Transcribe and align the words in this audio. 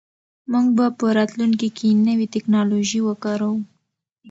موږ 0.51 0.65
به 0.77 0.85
په 0.97 1.05
راتلونکي 1.17 1.69
کې 1.77 1.89
نوې 2.07 2.25
ټیکنالوژي 2.33 2.99
وکاروو. 3.03 3.59